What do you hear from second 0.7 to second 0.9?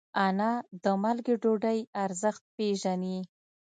د